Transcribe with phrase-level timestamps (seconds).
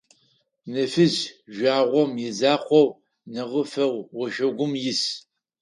[0.71, 1.19] Нэфышъ
[1.55, 2.87] жъуагъом изакъоу,
[3.33, 5.01] нэгъыфэу ошъогум ис.